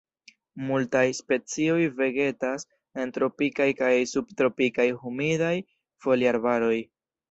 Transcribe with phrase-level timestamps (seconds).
[0.69, 2.67] Multaj specioj vegetas
[3.03, 5.57] en tropikaj kaj subtropikaj humidaj
[6.05, 6.77] foliarbaroj.